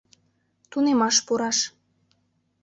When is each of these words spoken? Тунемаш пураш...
Тунемаш 0.71 1.17
пураш... 1.25 1.57